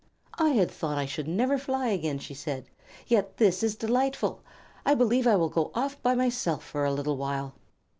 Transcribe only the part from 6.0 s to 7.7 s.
by myself for a little while."